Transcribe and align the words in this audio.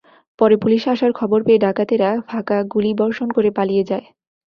পরে 0.39 0.55
পুলিশ 0.57 0.83
আসার 0.87 1.11
খবর 1.13 1.39
পেয়ে 1.43 1.63
ডাকাতেরা 1.65 2.09
ফাঁকা 2.29 2.57
গুলিবর্ষণ 2.73 3.27
করে 3.31 3.49
পালিয়ে 3.57 3.83
যায়। 3.83 4.05